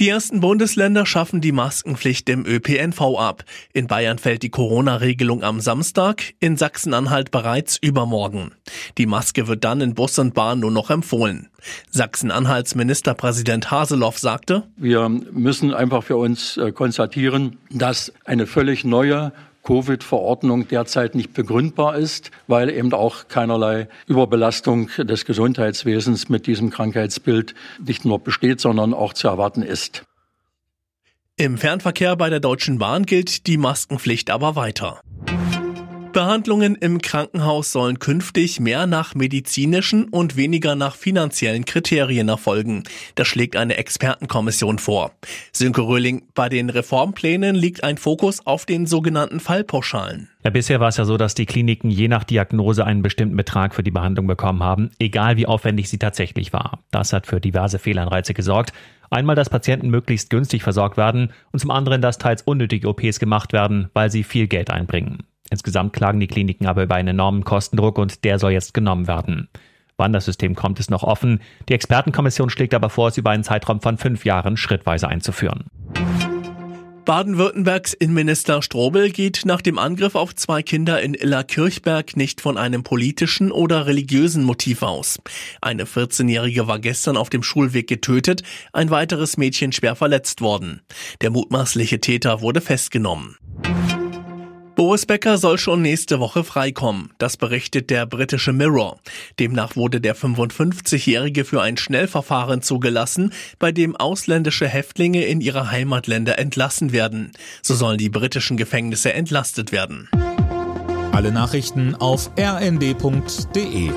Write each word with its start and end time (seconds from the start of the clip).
Die 0.00 0.08
ersten 0.08 0.40
Bundesländer 0.40 1.06
schaffen 1.06 1.40
die 1.40 1.52
Maskenpflicht 1.52 2.28
im 2.28 2.44
ÖPNV 2.44 3.00
ab. 3.16 3.44
In 3.72 3.86
Bayern 3.86 4.18
fällt 4.18 4.42
die 4.42 4.50
Corona-Regelung 4.50 5.44
am 5.44 5.60
Samstag, 5.60 6.34
in 6.40 6.56
Sachsen-Anhalt 6.56 7.30
bereits 7.30 7.78
übermorgen. 7.80 8.50
Die 8.98 9.06
Maske 9.06 9.46
wird 9.46 9.62
dann 9.62 9.80
in 9.80 9.94
Bus 9.94 10.18
und 10.18 10.34
Bahn 10.34 10.58
nur 10.58 10.72
noch 10.72 10.90
empfohlen. 10.90 11.48
Sachsen-Anhalts 11.90 12.74
Ministerpräsident 12.74 13.70
Haseloff 13.70 14.18
sagte, 14.18 14.64
Wir 14.76 15.08
müssen 15.08 15.72
einfach 15.72 16.02
für 16.02 16.16
uns 16.16 16.56
äh, 16.56 16.72
konstatieren, 16.72 17.58
dass 17.70 18.12
eine 18.24 18.48
völlig 18.48 18.84
neue 18.84 19.32
Covid-Verordnung 19.64 20.68
derzeit 20.68 21.14
nicht 21.14 21.34
begründbar 21.34 21.96
ist, 21.96 22.30
weil 22.46 22.70
eben 22.70 22.92
auch 22.92 23.28
keinerlei 23.28 23.88
Überbelastung 24.06 24.90
des 24.98 25.24
Gesundheitswesens 25.24 26.28
mit 26.28 26.46
diesem 26.46 26.70
Krankheitsbild 26.70 27.54
nicht 27.84 28.04
nur 28.04 28.18
besteht, 28.20 28.60
sondern 28.60 28.94
auch 28.94 29.12
zu 29.14 29.26
erwarten 29.28 29.62
ist. 29.62 30.04
Im 31.36 31.58
Fernverkehr 31.58 32.14
bei 32.14 32.30
der 32.30 32.38
Deutschen 32.38 32.78
Bahn 32.78 33.06
gilt 33.06 33.48
die 33.48 33.56
Maskenpflicht 33.56 34.30
aber 34.30 34.54
weiter. 34.54 35.00
Behandlungen 36.14 36.76
im 36.76 37.02
Krankenhaus 37.02 37.72
sollen 37.72 37.98
künftig 37.98 38.60
mehr 38.60 38.86
nach 38.86 39.16
medizinischen 39.16 40.08
und 40.08 40.36
weniger 40.36 40.76
nach 40.76 40.94
finanziellen 40.94 41.64
Kriterien 41.64 42.28
erfolgen. 42.28 42.84
Das 43.16 43.26
schlägt 43.26 43.56
eine 43.56 43.76
Expertenkommission 43.76 44.78
vor. 44.78 45.10
Sönke 45.52 45.82
Röhling, 45.82 46.22
bei 46.34 46.48
den 46.48 46.70
Reformplänen 46.70 47.56
liegt 47.56 47.82
ein 47.82 47.98
Fokus 47.98 48.46
auf 48.46 48.64
den 48.64 48.86
sogenannten 48.86 49.40
Fallpauschalen. 49.40 50.28
Ja, 50.44 50.50
bisher 50.50 50.78
war 50.78 50.88
es 50.88 50.98
ja 50.98 51.04
so, 51.04 51.16
dass 51.16 51.34
die 51.34 51.46
Kliniken 51.46 51.90
je 51.90 52.06
nach 52.06 52.22
Diagnose 52.22 52.86
einen 52.86 53.02
bestimmten 53.02 53.36
Betrag 53.36 53.74
für 53.74 53.82
die 53.82 53.90
Behandlung 53.90 54.28
bekommen 54.28 54.62
haben, 54.62 54.90
egal 55.00 55.36
wie 55.36 55.46
aufwendig 55.46 55.90
sie 55.90 55.98
tatsächlich 55.98 56.52
war. 56.52 56.78
Das 56.92 57.12
hat 57.12 57.26
für 57.26 57.40
diverse 57.40 57.80
Fehlanreize 57.80 58.34
gesorgt. 58.34 58.72
Einmal, 59.10 59.34
dass 59.34 59.50
Patienten 59.50 59.90
möglichst 59.90 60.30
günstig 60.30 60.62
versorgt 60.62 60.96
werden 60.96 61.32
und 61.50 61.58
zum 61.58 61.72
anderen, 61.72 62.00
dass 62.00 62.18
teils 62.18 62.42
unnötige 62.42 62.88
OPs 62.88 63.18
gemacht 63.18 63.52
werden, 63.52 63.90
weil 63.94 64.12
sie 64.12 64.22
viel 64.22 64.46
Geld 64.46 64.70
einbringen. 64.70 65.24
Insgesamt 65.50 65.92
klagen 65.92 66.20
die 66.20 66.26
Kliniken 66.26 66.66
aber 66.66 66.82
über 66.82 66.94
einen 66.94 67.08
enormen 67.08 67.44
Kostendruck 67.44 67.98
und 67.98 68.24
der 68.24 68.38
soll 68.38 68.52
jetzt 68.52 68.74
genommen 68.74 69.06
werden. 69.06 69.48
Wann 69.96 70.12
das 70.12 70.24
System 70.24 70.54
kommt, 70.54 70.80
ist 70.80 70.90
noch 70.90 71.04
offen. 71.04 71.40
Die 71.68 71.74
Expertenkommission 71.74 72.50
schlägt 72.50 72.74
aber 72.74 72.90
vor, 72.90 73.08
es 73.08 73.18
über 73.18 73.30
einen 73.30 73.44
Zeitraum 73.44 73.80
von 73.80 73.96
fünf 73.96 74.24
Jahren 74.24 74.56
schrittweise 74.56 75.08
einzuführen. 75.08 75.64
Baden-Württembergs 77.04 77.92
Innenminister 77.92 78.62
Strobel 78.62 79.10
geht 79.10 79.42
nach 79.44 79.60
dem 79.60 79.78
Angriff 79.78 80.14
auf 80.14 80.34
zwei 80.34 80.62
Kinder 80.62 81.02
in 81.02 81.12
Illerkirchberg 81.12 82.16
nicht 82.16 82.40
von 82.40 82.56
einem 82.56 82.82
politischen 82.82 83.52
oder 83.52 83.86
religiösen 83.86 84.42
Motiv 84.42 84.82
aus. 84.82 85.18
Eine 85.60 85.84
14-Jährige 85.84 86.66
war 86.66 86.78
gestern 86.78 87.18
auf 87.18 87.28
dem 87.28 87.42
Schulweg 87.42 87.88
getötet, 87.88 88.42
ein 88.72 88.88
weiteres 88.88 89.36
Mädchen 89.36 89.72
schwer 89.72 89.96
verletzt 89.96 90.40
worden. 90.40 90.80
Der 91.20 91.28
mutmaßliche 91.28 92.00
Täter 92.00 92.40
wurde 92.40 92.62
festgenommen. 92.62 93.36
Boris 94.76 95.06
Becker 95.06 95.38
soll 95.38 95.58
schon 95.58 95.82
nächste 95.82 96.18
Woche 96.18 96.42
freikommen. 96.42 97.10
Das 97.18 97.36
berichtet 97.36 97.90
der 97.90 98.06
britische 98.06 98.52
Mirror. 98.52 98.98
Demnach 99.38 99.76
wurde 99.76 100.00
der 100.00 100.16
55-Jährige 100.16 101.44
für 101.44 101.62
ein 101.62 101.76
Schnellverfahren 101.76 102.60
zugelassen, 102.60 103.32
bei 103.60 103.70
dem 103.70 103.94
ausländische 103.94 104.66
Häftlinge 104.66 105.24
in 105.26 105.40
ihre 105.40 105.70
Heimatländer 105.70 106.40
entlassen 106.40 106.92
werden. 106.92 107.30
So 107.62 107.74
sollen 107.74 107.98
die 107.98 108.08
britischen 108.08 108.56
Gefängnisse 108.56 109.12
entlastet 109.12 109.70
werden. 109.70 110.08
Alle 111.12 111.30
Nachrichten 111.30 111.94
auf 111.94 112.32
rnd.de 112.36 113.90